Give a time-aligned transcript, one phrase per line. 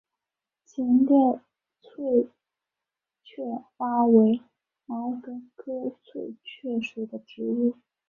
[0.65, 1.39] 浅裂
[1.83, 2.27] 翠
[3.23, 3.43] 雀
[3.77, 4.41] 花为
[4.87, 7.75] 毛茛科翠雀属的植物。